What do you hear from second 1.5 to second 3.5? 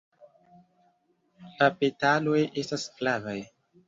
La petaloj estas flavaj.